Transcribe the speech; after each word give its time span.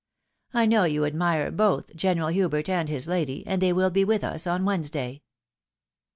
I 0.51 0.65
know 0.65 0.85
you 0.85 1.05
admire 1.05 1.51
both 1.51 1.95
General 1.95 2.29
Hubert 2.29 2.67
and 2.69 2.89
his 2.89 3.07
lady, 3.07 3.45
and 3.45 3.61
they 3.61 3.71
will 3.71 3.91
be 3.91 4.03
with 4.03 4.23
us 4.23 4.47
on 4.47 4.65
Wednesday." 4.65 5.21